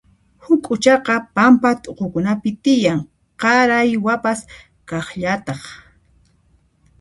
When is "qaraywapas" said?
3.41-4.39